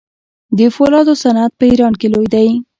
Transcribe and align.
د 0.57 0.59
فولادو 0.75 1.13
صنعت 1.23 1.51
په 1.59 1.63
ایران 1.71 1.93
کې 1.99 2.07
لوی 2.13 2.27
دی. 2.33 2.47